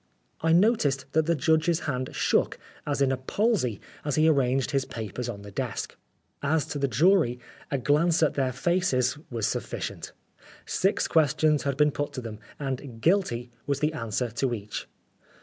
I 0.41 0.51
noticed 0.51 1.05
that 1.11 1.27
the 1.27 1.35
judge's 1.35 1.81
hand 1.81 2.09
shook 2.15 2.57
as 2.87 3.03
in 3.03 3.11
a 3.11 3.17
palsy 3.17 3.79
as 4.03 4.15
he 4.15 4.27
arranged 4.27 4.71
his 4.71 4.83
papers 4.83 5.29
on 5.29 5.43
the 5.43 5.51
desk. 5.51 5.95
As 6.41 6.65
to 6.73 6.79
the 6.79 6.87
jury, 6.87 7.39
a 7.69 7.77
glance 7.77 8.23
at 8.23 8.33
their 8.33 8.51
faces 8.51 9.19
was 9.29 9.45
sufficient. 9.45 10.11
Six 10.65 11.07
questions 11.07 11.61
had 11.65 11.77
been 11.77 11.91
put 11.91 12.13
to 12.13 12.21
them, 12.21 12.39
and 12.59 12.81
f< 12.81 12.99
Guilty" 12.99 13.51
was 13.67 13.79
the 13.79 13.93
answer 13.93 14.31
to 14.31 14.55
each. 14.55 14.87